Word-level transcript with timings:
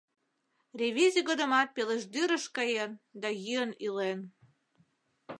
Ревизий 0.81 1.25
годымат 1.29 1.69
Пележдӱрыш 1.75 2.45
каен 2.55 2.91
да 3.21 3.29
йӱын 3.45 3.71
илен. 3.85 4.19